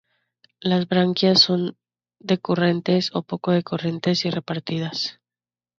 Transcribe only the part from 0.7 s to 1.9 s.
branquias son